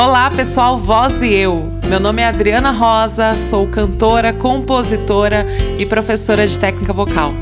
Olá, 0.00 0.30
pessoal, 0.30 0.78
Voz 0.78 1.20
e 1.20 1.26
Eu. 1.26 1.70
Meu 1.86 2.00
nome 2.00 2.22
é 2.22 2.24
Adriana 2.26 2.70
Rosa, 2.70 3.36
sou 3.36 3.66
cantora, 3.66 4.32
compositora 4.32 5.46
e 5.78 5.84
professora 5.84 6.46
de 6.46 6.58
técnica 6.58 6.90
vocal. 6.90 7.34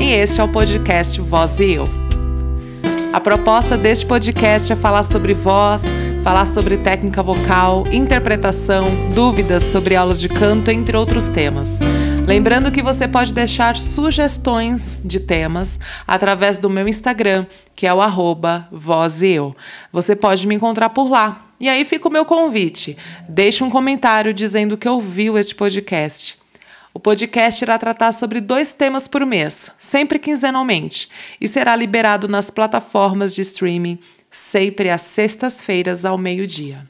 E 0.00 0.10
este 0.10 0.40
é 0.40 0.42
o 0.42 0.48
podcast 0.48 1.20
Voz 1.20 1.60
e 1.60 1.74
Eu. 1.74 1.88
A 3.12 3.20
proposta 3.20 3.78
deste 3.78 4.04
podcast 4.04 4.72
é 4.72 4.74
falar 4.74 5.04
sobre 5.04 5.32
voz, 5.32 5.84
falar 6.24 6.46
sobre 6.46 6.76
técnica 6.76 7.22
vocal, 7.22 7.84
interpretação, 7.92 8.86
dúvidas 9.14 9.62
sobre 9.62 9.94
aulas 9.94 10.20
de 10.20 10.28
canto, 10.28 10.72
entre 10.72 10.96
outros 10.96 11.28
temas. 11.28 11.78
Lembrando 12.26 12.72
que 12.72 12.82
você 12.82 13.06
pode 13.06 13.32
deixar 13.32 13.76
sugestões 13.76 14.98
de 15.04 15.20
temas 15.20 15.78
através 16.04 16.58
do 16.58 16.68
meu 16.68 16.88
Instagram, 16.88 17.46
que 17.76 17.86
é 17.86 17.94
o 17.94 18.02
arroba. 18.02 18.66
Você 19.92 20.16
pode 20.16 20.48
me 20.48 20.56
encontrar 20.56 20.88
por 20.88 21.08
lá. 21.08 21.51
E 21.62 21.68
aí 21.68 21.84
fica 21.84 22.08
o 22.08 22.10
meu 22.10 22.24
convite. 22.24 22.96
Deixe 23.28 23.62
um 23.62 23.70
comentário 23.70 24.34
dizendo 24.34 24.76
que 24.76 24.88
ouviu 24.88 25.38
este 25.38 25.54
podcast. 25.54 26.36
O 26.92 26.98
podcast 26.98 27.62
irá 27.62 27.78
tratar 27.78 28.10
sobre 28.10 28.40
dois 28.40 28.72
temas 28.72 29.06
por 29.06 29.24
mês, 29.24 29.70
sempre 29.78 30.18
quinzenalmente, 30.18 31.08
e 31.40 31.46
será 31.46 31.76
liberado 31.76 32.26
nas 32.26 32.50
plataformas 32.50 33.32
de 33.32 33.42
streaming 33.42 33.96
sempre 34.28 34.90
às 34.90 35.02
sextas-feiras 35.02 36.04
ao 36.04 36.18
meio-dia. 36.18 36.84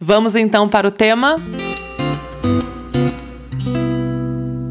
Vamos 0.00 0.34
então 0.34 0.66
para 0.66 0.88
o 0.88 0.90
tema? 0.90 1.36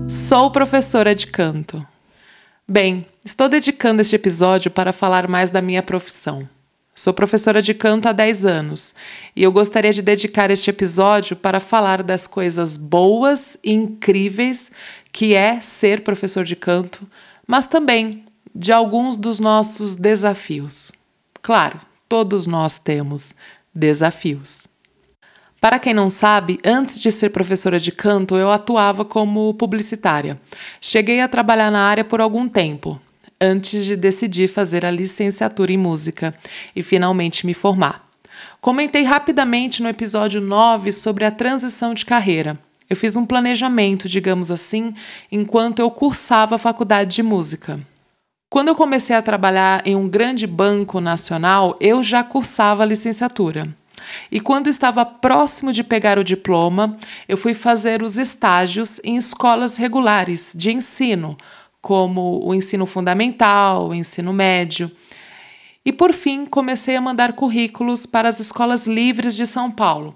Sou 0.10 0.50
professora 0.50 1.14
de 1.14 1.28
canto. 1.28 1.86
Bem, 2.68 3.06
estou 3.24 3.48
dedicando 3.48 4.02
este 4.02 4.16
episódio 4.16 4.72
para 4.72 4.92
falar 4.92 5.28
mais 5.28 5.52
da 5.52 5.62
minha 5.62 5.84
profissão. 5.84 6.50
Sou 7.00 7.14
professora 7.14 7.62
de 7.62 7.74
canto 7.74 8.10
há 8.10 8.12
10 8.12 8.46
anos 8.46 8.94
e 9.34 9.42
eu 9.42 9.54
gostaria 9.54 9.94
de 9.94 10.02
dedicar 10.02 10.52
este 10.52 10.70
episódio 10.70 11.34
para 11.34 11.62
falar 11.62 12.04
das 12.04 12.28
coisas 12.28 12.76
boas 12.76 13.58
e 13.64 13.72
incríveis 13.72 14.70
que 15.10 15.34
é 15.34 15.62
ser 15.62 16.02
professor 16.02 16.44
de 16.44 16.58
canto, 16.58 17.10
mas 17.48 17.66
também 17.66 18.26
de 18.54 18.74
alguns 18.74 19.16
dos 19.16 19.40
nossos 19.40 19.96
desafios. 19.96 20.92
Claro, 21.42 21.80
todos 22.10 22.46
nós 22.46 22.78
temos 22.78 23.34
desafios. 23.74 24.68
Para 25.62 25.80
quem 25.80 25.94
não 25.94 26.10
sabe, 26.10 26.60
antes 26.66 27.00
de 27.00 27.14
ser 27.14 27.30
professora 27.30 27.80
de 27.80 27.94
canto, 27.94 28.36
eu 28.36 28.52
atuava 28.52 29.06
como 29.06 29.54
publicitária. 29.54 30.38
Cheguei 30.82 31.22
a 31.22 31.30
trabalhar 31.30 31.72
na 31.72 31.80
área 31.80 32.04
por 32.04 32.20
algum 32.20 32.50
tempo, 32.50 33.00
antes 33.42 33.86
de 33.86 33.96
decidir 33.96 34.48
fazer 34.48 34.86
a 34.86 34.92
licenciatura 34.92 35.72
em 35.72 35.78
música 35.78 36.34
e 36.76 36.84
finalmente 36.84 37.46
me 37.46 37.54
formar. 37.54 38.08
Comentei 38.62 39.04
rapidamente 39.04 39.82
no 39.82 39.90
episódio 39.90 40.42
9 40.42 40.92
sobre 40.92 41.26
a 41.26 41.32
transição 41.32 41.94
de 41.94 42.06
carreira. 42.06 42.60
Eu 42.90 42.96
fiz 42.96 43.16
um 43.16 43.26
planejamento, 43.26 44.10
digamos 44.10 44.52
assim, 44.52 44.94
enquanto 45.32 45.80
eu 45.80 45.92
cursava 45.92 46.56
a 46.56 46.60
faculdade 46.60 47.16
de 47.16 47.24
música. 47.24 47.80
Quando 48.50 48.70
eu 48.70 48.76
comecei 48.76 49.16
a 49.16 49.22
trabalhar 49.22 49.86
em 49.86 49.96
um 49.96 50.10
grande 50.10 50.48
banco 50.48 51.00
nacional, 51.00 51.78
eu 51.80 52.02
já 52.02 52.24
cursava 52.24 52.82
a 52.82 52.86
licenciatura. 52.86 53.70
E 54.32 54.40
quando 54.40 54.68
estava 54.68 55.06
próximo 55.06 55.72
de 55.72 55.84
pegar 55.84 56.18
o 56.18 56.24
diploma, 56.24 56.98
eu 57.28 57.38
fui 57.38 57.54
fazer 57.54 58.02
os 58.02 58.18
estágios 58.18 59.00
em 59.04 59.18
escolas 59.18 59.76
regulares 59.76 60.54
de 60.56 60.72
ensino, 60.72 61.38
como 61.82 62.46
o 62.46 62.54
ensino 62.54 62.86
fundamental, 62.86 63.90
o 63.90 63.96
ensino 63.96 64.34
médio. 64.34 64.92
E 65.86 65.92
por 65.92 66.14
fim, 66.14 66.46
comecei 66.46 66.96
a 66.96 67.02
mandar 67.02 67.34
currículos 67.34 68.06
para 68.06 68.30
as 68.30 68.40
escolas 68.40 68.86
livres 68.86 69.36
de 69.36 69.46
São 69.48 69.72
Paulo, 69.72 70.16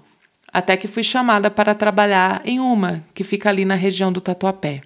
até 0.52 0.76
que 0.76 0.86
fui 0.86 1.02
chamada 1.02 1.50
para 1.50 1.74
trabalhar 1.74 2.42
em 2.44 2.60
uma 2.60 3.04
que 3.14 3.24
fica 3.24 3.48
ali 3.48 3.64
na 3.64 3.74
região 3.74 4.12
do 4.12 4.20
Tatuapé. 4.20 4.82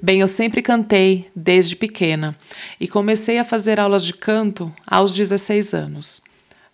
Bem, 0.00 0.20
eu 0.20 0.28
sempre 0.28 0.62
cantei 0.62 1.30
desde 1.36 1.76
pequena 1.76 2.36
e 2.80 2.88
comecei 2.88 3.38
a 3.38 3.44
fazer 3.44 3.78
aulas 3.78 4.04
de 4.04 4.14
canto 4.14 4.72
aos 4.86 5.14
16 5.14 5.74
anos. 5.74 6.22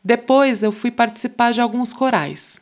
Depois 0.05 0.63
eu 0.63 0.71
fui 0.71 0.91
participar 0.91 1.53
de 1.53 1.61
alguns 1.61 1.93
corais. 1.93 2.61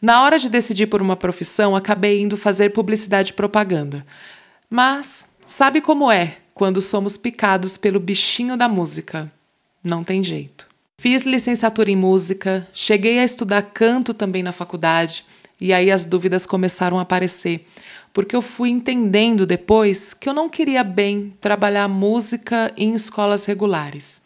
Na 0.00 0.22
hora 0.22 0.38
de 0.38 0.48
decidir 0.48 0.86
por 0.86 1.02
uma 1.02 1.16
profissão, 1.16 1.76
acabei 1.76 2.22
indo 2.22 2.36
fazer 2.36 2.70
publicidade 2.70 3.32
e 3.32 3.34
propaganda. 3.34 4.06
Mas 4.70 5.27
sabe 5.48 5.80
como 5.80 6.12
é 6.12 6.36
quando 6.52 6.80
somos 6.80 7.16
picados 7.16 7.78
pelo 7.78 7.98
bichinho 7.98 8.54
da 8.54 8.68
música? 8.68 9.32
Não 9.82 10.04
tem 10.04 10.22
jeito. 10.22 10.68
Fiz 11.00 11.22
licenciatura 11.22 11.90
em 11.90 11.96
música, 11.96 12.68
cheguei 12.74 13.18
a 13.18 13.24
estudar 13.24 13.62
canto 13.62 14.12
também 14.12 14.42
na 14.42 14.52
faculdade, 14.52 15.24
e 15.58 15.72
aí 15.72 15.90
as 15.90 16.04
dúvidas 16.04 16.44
começaram 16.44 16.98
a 16.98 17.02
aparecer, 17.02 17.66
porque 18.12 18.36
eu 18.36 18.42
fui 18.42 18.68
entendendo 18.68 19.46
depois 19.46 20.12
que 20.12 20.28
eu 20.28 20.34
não 20.34 20.50
queria 20.50 20.84
bem 20.84 21.34
trabalhar 21.40 21.88
música 21.88 22.72
em 22.76 22.92
escolas 22.94 23.46
regulares. 23.46 24.22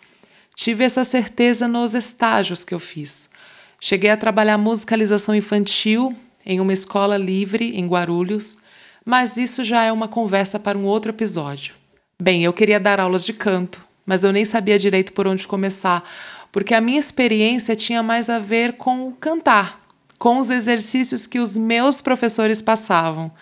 Tive 0.57 0.83
essa 0.83 1.05
certeza 1.05 1.69
nos 1.69 1.95
estágios 1.95 2.65
que 2.65 2.75
eu 2.75 2.81
fiz. 2.81 3.31
Cheguei 3.79 4.11
a 4.11 4.17
trabalhar 4.17 4.59
musicalização 4.59 5.35
infantil 5.35 6.17
em 6.45 6.61
uma 6.61 6.73
escola 6.73 7.17
livre 7.17 7.77
em 7.77 7.87
Guarulhos, 7.87 8.59
mas 9.05 9.37
isso 9.37 9.65
já 9.65 9.83
é 9.83 9.93
uma 9.93 10.09
conversa 10.09 10.59
para 10.59 10.79
um 10.79 10.85
outro 10.85 11.11
episódio. 11.11 11.75
Bem, 12.21 12.45
eu 12.45 12.53
queria 12.53 12.79
dar 12.79 13.01
aulas 13.01 13.25
de 13.25 13.33
canto, 13.33 13.85
mas 14.07 14.25
eu 14.25 14.33
nem 14.33 14.45
sabia 14.45 14.79
direito 14.79 15.13
por 15.13 15.27
onde 15.27 15.47
começar, 15.47 16.09
porque 16.51 16.75
a 16.75 16.81
minha 16.81 16.99
experiência 16.99 17.75
tinha 17.75 18.03
mais 18.03 18.29
a 18.29 18.39
ver 18.39 18.75
com 18.75 19.09
o 19.09 19.13
cantar, 19.13 19.81
com 20.19 20.39
os 20.39 20.51
exercícios 20.51 21.27
que 21.27 21.41
os 21.41 21.57
meus 21.57 22.01
professores 22.01 22.63
passavam. 22.63 23.33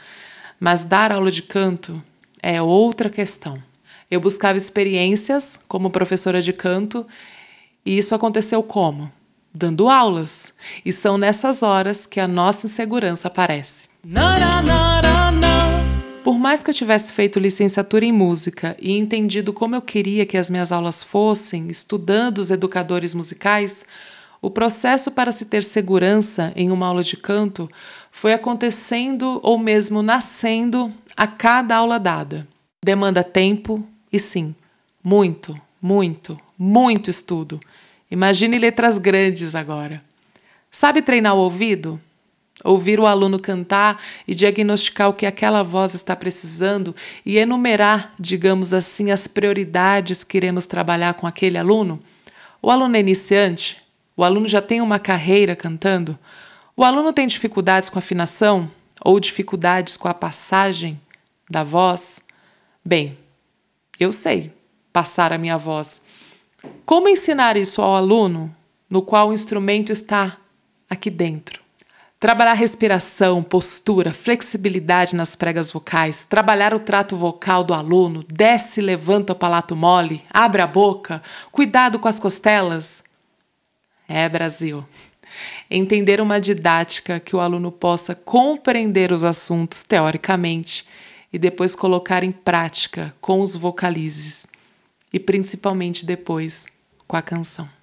Mas 0.58 0.84
dar 0.84 1.12
aula 1.12 1.30
de 1.30 1.42
canto 1.42 2.02
é 2.42 2.60
outra 2.62 3.10
questão. 3.10 3.62
Eu 4.10 4.20
buscava 4.20 4.58
experiências 4.58 5.58
como 5.68 5.90
professora 5.90 6.42
de 6.42 6.52
canto 6.52 7.06
e 7.84 7.96
isso 7.98 8.14
aconteceu 8.14 8.62
como? 8.62 9.10
Dando 9.52 9.88
aulas. 9.88 10.54
E 10.84 10.92
são 10.92 11.18
nessas 11.18 11.62
horas 11.62 12.06
que 12.06 12.20
a 12.20 12.28
nossa 12.28 12.66
insegurança 12.66 13.28
aparece. 13.28 13.88
Por 16.22 16.38
mais 16.38 16.62
que 16.62 16.68
eu 16.68 16.74
tivesse 16.74 17.14
feito 17.14 17.40
licenciatura 17.40 18.04
em 18.04 18.12
música 18.12 18.76
e 18.78 18.92
entendido 18.92 19.54
como 19.54 19.74
eu 19.74 19.80
queria 19.80 20.26
que 20.26 20.36
as 20.36 20.50
minhas 20.50 20.70
aulas 20.70 21.02
fossem, 21.02 21.68
estudando 21.68 22.38
os 22.38 22.50
educadores 22.50 23.14
musicais, 23.14 23.86
o 24.42 24.50
processo 24.50 25.10
para 25.10 25.32
se 25.32 25.46
ter 25.46 25.62
segurança 25.62 26.52
em 26.54 26.70
uma 26.70 26.86
aula 26.86 27.02
de 27.02 27.16
canto 27.16 27.70
foi 28.12 28.34
acontecendo 28.34 29.40
ou 29.42 29.58
mesmo 29.58 30.02
nascendo 30.02 30.92
a 31.16 31.26
cada 31.26 31.76
aula 31.76 31.98
dada. 31.98 32.46
Demanda 32.84 33.24
tempo, 33.24 33.82
e 34.12 34.18
sim, 34.18 34.54
muito, 35.02 35.58
muito, 35.80 36.38
muito 36.58 37.08
estudo. 37.08 37.58
Imagine 38.10 38.58
letras 38.58 38.98
grandes 38.98 39.54
agora. 39.54 40.02
Sabe 40.70 41.00
treinar 41.00 41.34
o 41.34 41.40
ouvido? 41.40 41.98
Ouvir 42.62 43.00
o 43.00 43.06
aluno 43.06 43.38
cantar 43.38 44.00
e 44.28 44.34
diagnosticar 44.34 45.08
o 45.08 45.14
que 45.14 45.24
aquela 45.24 45.62
voz 45.62 45.94
está 45.94 46.14
precisando 46.14 46.94
e 47.24 47.38
enumerar, 47.38 48.12
digamos 48.18 48.74
assim, 48.74 49.10
as 49.10 49.26
prioridades 49.26 50.22
que 50.22 50.36
iremos 50.36 50.66
trabalhar 50.66 51.14
com 51.14 51.26
aquele 51.26 51.56
aluno? 51.56 52.00
O 52.60 52.70
aluno 52.70 52.96
é 52.96 53.00
iniciante? 53.00 53.80
O 54.16 54.22
aluno 54.22 54.46
já 54.46 54.60
tem 54.60 54.80
uma 54.80 54.98
carreira 54.98 55.56
cantando? 55.56 56.18
O 56.76 56.84
aluno 56.84 57.12
tem 57.12 57.26
dificuldades 57.26 57.88
com 57.88 57.98
afinação 57.98 58.70
ou 59.02 59.18
dificuldades 59.18 59.96
com 59.96 60.08
a 60.08 60.14
passagem 60.14 61.00
da 61.48 61.64
voz? 61.64 62.20
Bem, 62.84 63.18
eu 63.98 64.12
sei 64.12 64.52
passar 64.92 65.32
a 65.32 65.38
minha 65.38 65.56
voz. 65.56 66.02
Como 66.84 67.08
ensinar 67.08 67.56
isso 67.56 67.80
ao 67.80 67.96
aluno 67.96 68.54
no 68.88 69.02
qual 69.02 69.28
o 69.28 69.32
instrumento 69.32 69.92
está 69.92 70.36
aqui 70.88 71.08
dentro? 71.08 71.59
Trabalhar 72.20 72.52
respiração, 72.52 73.42
postura, 73.42 74.12
flexibilidade 74.12 75.16
nas 75.16 75.34
pregas 75.34 75.72
vocais, 75.72 76.26
trabalhar 76.26 76.74
o 76.74 76.78
trato 76.78 77.16
vocal 77.16 77.64
do 77.64 77.72
aluno, 77.72 78.22
desce, 78.28 78.82
levanta 78.82 79.32
o 79.32 79.36
palato 79.36 79.74
mole, 79.74 80.22
abre 80.30 80.60
a 80.60 80.66
boca, 80.66 81.22
cuidado 81.50 81.98
com 81.98 82.06
as 82.06 82.20
costelas. 82.20 83.02
É, 84.06 84.28
Brasil. 84.28 84.84
Entender 85.70 86.20
uma 86.20 86.38
didática 86.38 87.18
que 87.18 87.34
o 87.34 87.40
aluno 87.40 87.72
possa 87.72 88.14
compreender 88.14 89.12
os 89.12 89.24
assuntos 89.24 89.82
teoricamente 89.82 90.86
e 91.32 91.38
depois 91.38 91.74
colocar 91.74 92.22
em 92.22 92.32
prática 92.32 93.14
com 93.18 93.40
os 93.40 93.56
vocalizes 93.56 94.46
e 95.10 95.18
principalmente 95.18 96.04
depois 96.04 96.66
com 97.08 97.16
a 97.16 97.22
canção. 97.22 97.79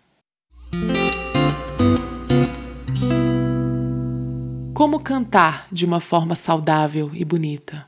Como 4.77 4.99
cantar 4.99 5.67
de 5.71 5.87
uma 5.87 5.99
forma 5.99 6.35
saudável 6.35 7.09
e 7.11 7.25
bonita? 7.25 7.87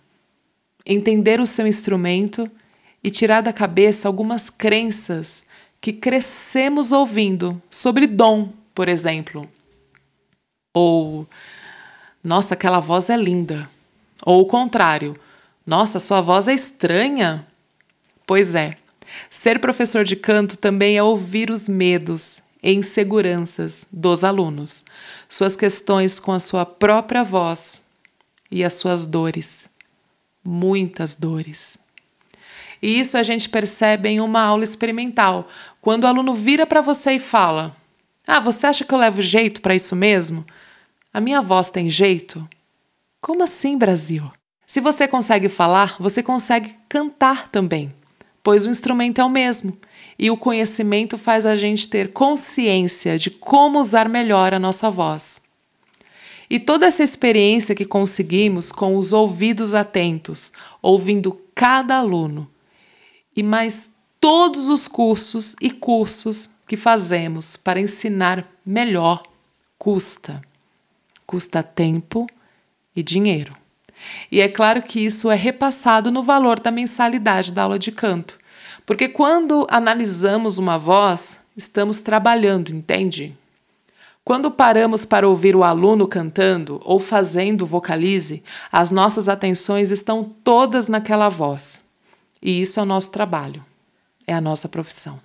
Entender 0.83 1.39
o 1.39 1.45
seu 1.45 1.67
instrumento 1.67 2.49
e 3.03 3.11
tirar 3.11 3.41
da 3.41 3.53
cabeça 3.53 4.07
algumas 4.07 4.49
crenças 4.49 5.43
que 5.79 5.93
crescemos 5.93 6.91
ouvindo 6.91 7.61
sobre 7.69 8.07
dom, 8.07 8.51
por 8.73 8.89
exemplo. 8.89 9.47
Ou, 10.73 11.27
nossa, 12.23 12.55
aquela 12.55 12.79
voz 12.79 13.11
é 13.11 13.15
linda. 13.15 13.69
Ou 14.25 14.41
o 14.41 14.47
contrário, 14.47 15.15
nossa, 15.67 15.99
sua 15.99 16.21
voz 16.21 16.47
é 16.47 16.55
estranha. 16.55 17.45
Pois 18.25 18.55
é, 18.55 18.79
ser 19.29 19.61
professor 19.61 20.03
de 20.03 20.15
canto 20.15 20.57
também 20.57 20.97
é 20.97 21.03
ouvir 21.03 21.51
os 21.51 21.69
medos 21.69 22.41
e 22.61 22.73
inseguranças 22.73 23.85
dos 23.91 24.23
alunos, 24.23 24.83
suas 25.27 25.55
questões 25.55 26.19
com 26.19 26.31
a 26.31 26.39
sua 26.39 26.65
própria 26.65 27.23
voz 27.23 27.83
e 28.51 28.63
as 28.63 28.73
suas 28.73 29.05
dores. 29.05 29.69
Muitas 30.43 31.15
dores. 31.15 31.77
E 32.81 32.99
isso 32.99 33.17
a 33.17 33.23
gente 33.23 33.49
percebe 33.49 34.09
em 34.09 34.21
uma 34.21 34.41
aula 34.41 34.63
experimental, 34.63 35.47
quando 35.81 36.03
o 36.05 36.07
aluno 36.07 36.33
vira 36.33 36.65
para 36.65 36.81
você 36.81 37.13
e 37.13 37.19
fala: 37.19 37.75
Ah, 38.25 38.39
você 38.39 38.67
acha 38.67 38.85
que 38.85 38.93
eu 38.93 38.97
levo 38.97 39.21
jeito 39.21 39.61
para 39.61 39.75
isso 39.75 39.95
mesmo? 39.95 40.45
A 41.13 41.19
minha 41.19 41.41
voz 41.41 41.69
tem 41.69 41.89
jeito? 41.89 42.47
Como 43.21 43.43
assim, 43.43 43.77
Brasil? 43.77 44.31
Se 44.65 44.79
você 44.79 45.07
consegue 45.07 45.49
falar, 45.49 45.95
você 45.99 46.23
consegue 46.23 46.75
cantar 46.87 47.49
também, 47.49 47.93
pois 48.43 48.65
o 48.65 48.69
instrumento 48.69 49.19
é 49.21 49.23
o 49.23 49.29
mesmo 49.29 49.77
e 50.17 50.29
o 50.29 50.35
conhecimento 50.35 51.17
faz 51.17 51.45
a 51.45 51.55
gente 51.55 51.87
ter 51.87 52.11
consciência 52.11 53.17
de 53.17 53.29
como 53.29 53.79
usar 53.79 54.09
melhor 54.09 54.53
a 54.53 54.59
nossa 54.59 54.89
voz. 54.91 55.41
E 56.49 56.59
toda 56.59 56.87
essa 56.87 57.03
experiência 57.03 57.75
que 57.75 57.85
conseguimos 57.85 58.71
com 58.71 58.97
os 58.97 59.13
ouvidos 59.13 59.73
atentos, 59.73 60.51
ouvindo 60.81 61.39
cada 61.55 61.97
aluno, 61.97 62.49
e 63.35 63.43
mais 63.43 63.93
todos 64.19 64.67
os 64.67 64.87
cursos 64.87 65.55
e 65.61 65.69
cursos 65.69 66.49
que 66.67 66.75
fazemos 66.75 67.55
para 67.55 67.79
ensinar 67.79 68.45
melhor, 68.65 69.23
custa. 69.77 70.41
Custa 71.25 71.63
tempo 71.63 72.27
e 72.95 73.01
dinheiro. 73.01 73.58
E 74.31 74.41
é 74.41 74.47
claro 74.47 74.81
que 74.81 74.99
isso 74.99 75.29
é 75.29 75.35
repassado 75.35 76.11
no 76.11 76.23
valor 76.23 76.59
da 76.59 76.71
mensalidade 76.71 77.51
da 77.53 77.63
aula 77.63 77.79
de 77.79 77.91
canto. 77.91 78.37
Porque 78.85 79.07
quando 79.07 79.67
analisamos 79.69 80.57
uma 80.57 80.77
voz, 80.77 81.39
estamos 81.55 81.99
trabalhando, 81.99 82.69
entende? 82.69 83.37
Quando 84.23 84.51
paramos 84.51 85.05
para 85.05 85.27
ouvir 85.27 85.55
o 85.55 85.63
aluno 85.63 86.07
cantando 86.07 86.79
ou 86.83 86.99
fazendo 86.99 87.65
vocalize, 87.65 88.43
as 88.71 88.91
nossas 88.91 89.27
atenções 89.27 89.91
estão 89.91 90.23
todas 90.23 90.87
naquela 90.87 91.29
voz. 91.29 91.83
E 92.41 92.61
isso 92.61 92.79
é 92.79 92.83
o 92.83 92.85
nosso 92.85 93.11
trabalho, 93.11 93.65
é 94.27 94.33
a 94.33 94.39
nossa 94.39 94.69
profissão. 94.69 95.19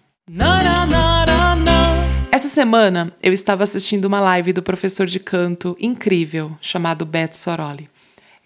Essa 2.33 2.49
semana 2.49 3.13
eu 3.23 3.33
estava 3.33 3.63
assistindo 3.63 4.07
uma 4.07 4.21
live 4.21 4.53
do 4.53 4.63
professor 4.63 5.07
de 5.07 5.21
canto 5.21 5.77
incrível 5.79 6.57
chamado 6.61 7.05
Beto 7.05 7.37
Soroli. 7.37 7.89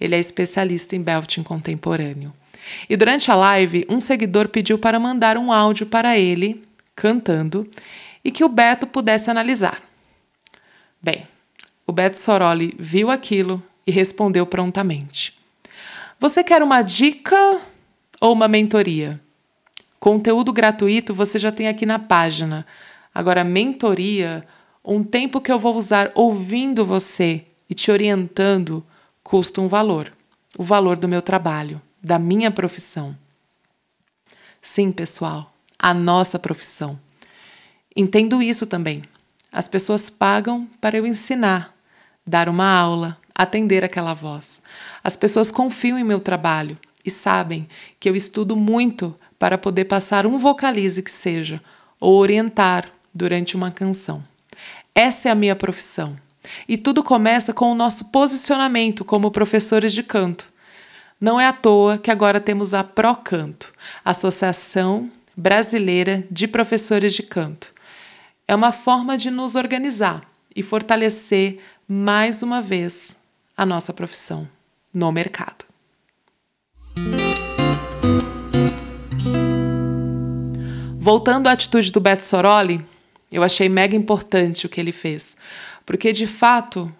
Ele 0.00 0.14
é 0.14 0.18
especialista 0.18 0.94
em 0.94 1.02
belting 1.02 1.42
contemporâneo. 1.42 2.32
E 2.88 2.96
durante 2.96 3.30
a 3.30 3.34
live, 3.34 3.86
um 3.88 3.98
seguidor 4.00 4.48
pediu 4.48 4.78
para 4.78 5.00
mandar 5.00 5.36
um 5.36 5.52
áudio 5.52 5.86
para 5.86 6.18
ele, 6.18 6.64
cantando, 6.94 7.68
e 8.24 8.30
que 8.30 8.44
o 8.44 8.48
Beto 8.48 8.86
pudesse 8.86 9.30
analisar. 9.30 9.82
Bem, 11.00 11.26
o 11.86 11.92
Beto 11.92 12.18
Soroli 12.18 12.74
viu 12.78 13.10
aquilo 13.10 13.62
e 13.86 13.90
respondeu 13.90 14.44
prontamente: 14.44 15.34
Você 16.20 16.44
quer 16.44 16.62
uma 16.62 16.82
dica 16.82 17.60
ou 18.20 18.32
uma 18.32 18.48
mentoria? 18.48 19.20
Conteúdo 19.98 20.52
gratuito 20.52 21.14
você 21.14 21.38
já 21.38 21.50
tem 21.50 21.66
aqui 21.66 21.84
na 21.84 21.98
página. 21.98 22.66
Agora, 23.12 23.42
mentoria, 23.42 24.44
um 24.84 25.02
tempo 25.02 25.40
que 25.40 25.50
eu 25.50 25.58
vou 25.58 25.74
usar 25.74 26.12
ouvindo 26.14 26.84
você 26.84 27.44
e 27.68 27.74
te 27.74 27.90
orientando 27.90 28.84
custa 29.28 29.60
um 29.60 29.68
valor 29.68 30.10
o 30.56 30.62
valor 30.62 30.98
do 30.98 31.06
meu 31.06 31.20
trabalho, 31.20 31.80
da 32.02 32.18
minha 32.18 32.50
profissão. 32.50 33.16
Sim, 34.60 34.90
pessoal, 34.90 35.54
a 35.78 35.92
nossa 35.92 36.38
profissão. 36.38 36.98
Entendo 37.94 38.42
isso 38.42 38.66
também. 38.66 39.04
As 39.52 39.68
pessoas 39.68 40.08
pagam 40.08 40.68
para 40.80 40.96
eu 40.96 41.06
ensinar, 41.06 41.74
dar 42.26 42.48
uma 42.48 42.68
aula, 42.68 43.18
atender 43.34 43.84
aquela 43.84 44.14
voz. 44.14 44.62
As 45.04 45.16
pessoas 45.16 45.50
confiam 45.50 45.98
em 45.98 46.04
meu 46.04 46.20
trabalho 46.20 46.78
e 47.04 47.10
sabem 47.10 47.68
que 48.00 48.08
eu 48.08 48.16
estudo 48.16 48.56
muito 48.56 49.14
para 49.38 49.58
poder 49.58 49.84
passar 49.84 50.26
um 50.26 50.38
vocalize 50.38 51.02
que 51.02 51.10
seja 51.10 51.62
ou 52.00 52.16
orientar 52.16 52.90
durante 53.14 53.56
uma 53.56 53.70
canção. 53.70 54.24
Essa 54.94 55.28
é 55.28 55.32
a 55.32 55.36
minha 55.36 55.54
profissão. 55.54 56.16
E 56.68 56.76
tudo 56.76 57.02
começa 57.02 57.52
com 57.52 57.70
o 57.70 57.74
nosso 57.74 58.06
posicionamento 58.06 59.04
como 59.04 59.30
professores 59.30 59.92
de 59.92 60.02
canto. 60.02 60.48
Não 61.20 61.40
é 61.40 61.46
à 61.46 61.52
toa 61.52 61.98
que 61.98 62.10
agora 62.10 62.40
temos 62.40 62.74
a 62.74 62.84
Procanto, 62.84 63.72
Associação 64.04 65.10
Brasileira 65.36 66.24
de 66.30 66.46
Professores 66.46 67.14
de 67.14 67.22
Canto. 67.22 67.72
É 68.46 68.54
uma 68.54 68.72
forma 68.72 69.16
de 69.18 69.30
nos 69.30 69.54
organizar 69.54 70.22
e 70.54 70.62
fortalecer 70.62 71.60
mais 71.88 72.42
uma 72.42 72.62
vez 72.62 73.16
a 73.56 73.66
nossa 73.66 73.92
profissão 73.92 74.48
no 74.92 75.10
mercado. 75.10 75.64
Voltando 80.98 81.46
à 81.46 81.52
atitude 81.52 81.90
do 81.90 82.00
Beto 82.00 82.22
Soroli, 82.22 82.84
eu 83.30 83.42
achei 83.42 83.68
mega 83.68 83.96
importante 83.96 84.66
o 84.66 84.68
que 84.68 84.80
ele 84.80 84.92
fez, 84.92 85.36
porque 85.84 86.12
de 86.12 86.26
fato 86.26 86.92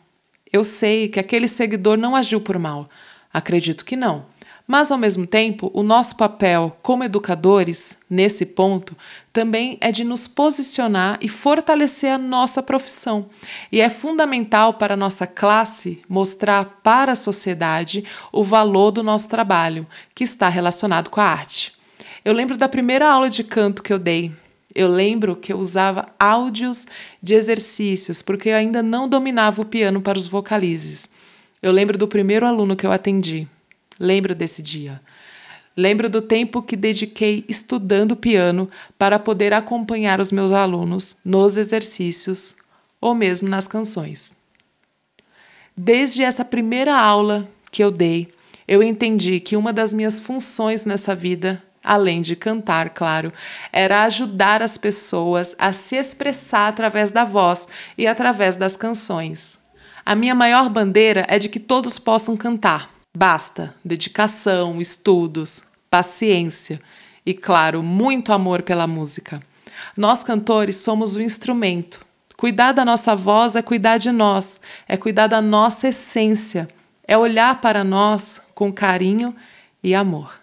eu 0.53 0.65
sei 0.65 1.09
que 1.09 1.21
aquele 1.21 1.49
seguidor 1.49 1.97
não 1.97 2.17
agiu 2.17 2.41
por 2.41 2.59
mal. 2.59 2.89
Acredito 3.33 3.85
que 3.85 3.97
não. 3.97 4.27
Mas, 4.71 4.93
ao 4.93 4.99
mesmo 4.99 5.27
tempo, 5.27 5.71
o 5.73 5.83
nosso 5.83 6.15
papel 6.15 6.77
como 6.83 7.03
educadores, 7.03 7.97
nesse 8.09 8.45
ponto, 8.45 8.95
também 9.33 9.79
é 9.81 9.91
de 9.91 10.05
nos 10.05 10.29
posicionar 10.29 11.17
e 11.23 11.29
fortalecer 11.29 12.13
a 12.13 12.19
nossa 12.19 12.63
profissão. 12.63 13.31
E 13.73 13.81
é 13.81 13.89
fundamental 13.89 14.75
para 14.75 14.93
a 14.93 14.97
nossa 14.97 15.27
classe 15.27 16.03
mostrar 16.07 16.81
para 16.83 17.13
a 17.13 17.17
sociedade 17.17 18.05
o 18.31 18.45
valor 18.45 18.91
do 18.91 19.03
nosso 19.03 19.31
trabalho, 19.31 19.87
que 20.15 20.25
está 20.25 20.51
relacionado 20.51 21.09
com 21.09 21.21
a 21.21 21.25
arte. 21.25 21.73
Eu 22.23 22.35
lembro 22.35 22.59
da 22.59 22.69
primeira 22.69 23.11
aula 23.11 23.31
de 23.31 23.43
canto 23.43 23.83
que 23.83 23.93
eu 23.93 23.99
dei, 23.99 24.33
eu 24.75 24.88
lembro 24.88 25.35
que 25.35 25.53
eu 25.53 25.59
usava 25.59 26.09
áudios 26.19 26.87
de 27.23 27.35
exercícios, 27.35 28.20
porque 28.23 28.50
eu 28.50 28.56
ainda 28.56 28.82
não 28.82 29.09
dominava 29.09 29.62
o 29.62 29.65
piano 29.65 30.00
para 30.00 30.19
os 30.19 30.26
vocalizes. 30.26 31.09
Eu 31.63 31.72
lembro 31.72 31.96
do 31.96 32.06
primeiro 32.06 32.46
aluno 32.46 32.77
que 32.77 32.87
eu 32.87 32.93
atendi. 32.93 33.48
Lembro 33.98 34.34
desse 34.34 34.63
dia. 34.63 35.01
Lembro 35.77 36.10
do 36.10 36.20
tempo 36.20 36.63
que 36.63 36.77
dediquei 36.77 37.44
estudando 37.48 38.17
piano 38.17 38.69
para 38.98 39.19
poder 39.19 39.53
acompanhar 39.53 40.20
os 40.20 40.32
meus 40.32 40.53
alunos 40.53 41.17
nos 41.25 41.56
exercícios 41.56 42.56
ou 43.01 43.15
mesmo 43.15 43.48
nas 43.48 43.69
canções. 43.69 44.37
Desde 45.77 46.22
essa 46.22 46.44
primeira 46.44 46.98
aula 46.98 47.48
que 47.70 47.82
eu 47.82 47.91
dei, 47.91 48.29
eu 48.67 48.82
entendi 48.82 49.39
que 49.39 49.56
uma 49.56 49.72
das 49.72 49.94
minhas 49.94 50.19
funções 50.19 50.84
nessa 50.84 51.15
vida 51.15 51.63
além 51.82 52.20
de 52.20 52.37
cantar, 52.37 52.91
claro, 52.91 53.32
era 53.73 54.05
ajudar 54.05 54.63
as 54.63 54.77
pessoas 54.77 55.55
a 55.58 55.73
se 55.73 55.97
expressar 55.97 56.69
através 56.69 57.11
da 57.11 57.25
voz 57.25 57.69
e 57.97 58.06
através 58.06 58.56
das 58.56 58.77
canções. 58.77 59.61
A 60.05 60.15
minha 60.15 60.35
maior 60.35 60.69
bandeira 60.70 61.27
é 61.29 61.39
de 61.39 61.49
que 61.49 61.61
todos 61.61 61.99
possam 61.99 62.37
cantar. 62.37 62.91
Basta 63.17 63.75
dedicação, 63.85 64.81
estudos, 64.81 65.65
paciência 65.91 66.81
e, 67.25 67.35
claro, 67.35 67.82
muito 67.82 68.32
amor 68.32 68.63
pela 68.63 68.87
música. 68.87 69.43
Nós 69.97 70.25
cantores 70.25 70.77
somos 70.77 71.17
o 71.17 71.23
instrumento. 71.23 72.01
Cuidar 72.37 72.73
da 72.73 72.85
nossa 72.85 73.17
voz 73.17 73.56
é 73.56 73.63
cuidar 73.63 73.99
de 73.99 74.13
nós, 74.13 74.61
é 74.87 74.97
cuidar 74.97 75.27
da 75.27 75.43
nossa 75.43 75.89
essência, 75.89 76.69
é 77.06 77.19
olhar 77.19 77.61
para 77.61 77.82
nós 77.82 78.41
com 78.55 78.73
carinho 78.73 79.35
e 79.82 79.94
amor. 79.94 80.38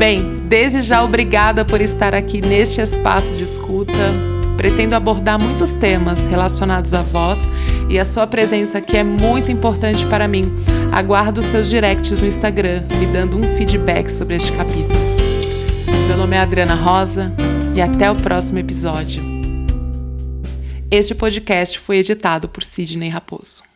Bem, 0.00 0.40
desde 0.46 0.80
já 0.80 1.04
obrigada 1.04 1.62
por 1.62 1.78
estar 1.78 2.14
aqui 2.14 2.40
neste 2.40 2.80
espaço 2.80 3.34
de 3.34 3.42
escuta. 3.42 3.92
Pretendo 4.56 4.94
abordar 4.94 5.38
muitos 5.38 5.74
temas 5.74 6.24
relacionados 6.24 6.94
à 6.94 7.02
voz 7.02 7.38
e 7.86 7.98
a 7.98 8.04
sua 8.06 8.26
presença 8.26 8.78
aqui 8.78 8.96
é 8.96 9.04
muito 9.04 9.52
importante 9.52 10.06
para 10.06 10.26
mim. 10.26 10.50
Aguardo 10.90 11.42
seus 11.42 11.68
directs 11.68 12.18
no 12.18 12.26
Instagram, 12.26 12.84
me 12.98 13.04
dando 13.08 13.36
um 13.36 13.46
feedback 13.58 14.08
sobre 14.08 14.36
este 14.36 14.50
capítulo. 14.52 14.98
Meu 16.08 16.16
nome 16.16 16.34
é 16.34 16.38
Adriana 16.38 16.76
Rosa 16.76 17.30
e 17.76 17.82
até 17.82 18.10
o 18.10 18.16
próximo 18.16 18.58
episódio. 18.58 19.22
Este 20.90 21.14
podcast 21.14 21.78
foi 21.78 21.98
editado 21.98 22.48
por 22.48 22.64
Sidney 22.64 23.10
Raposo. 23.10 23.69